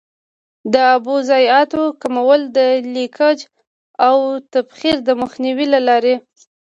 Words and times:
د 0.73 0.75
اوبو 0.93 1.15
ضایعاتو 1.29 1.83
کمول 2.01 2.41
د 2.57 2.59
لیکج 2.95 3.39
او 4.07 4.17
تبخیر 4.53 4.97
د 5.07 5.09
مخنیوي 5.21 5.67
له 5.73 5.79
لارې. 5.87 6.15